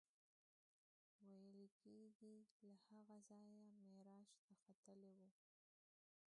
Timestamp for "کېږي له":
1.81-2.73